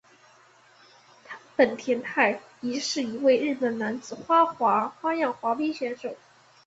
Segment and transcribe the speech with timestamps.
[1.55, 4.55] 本田太一是一位日本男子花
[5.13, 6.15] 样滑冰选手。